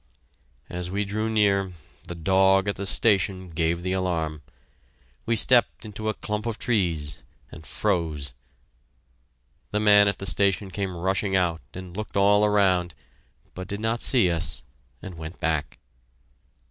[0.67, 1.73] As we drew near,
[2.07, 4.41] the dog at the station gave the alarm.
[5.27, 8.33] We stepped into a clump of trees and "froze."
[9.69, 12.95] The man at the station came rushing out and looked all around,
[13.53, 14.63] but did not see us,
[15.03, 15.77] and went back.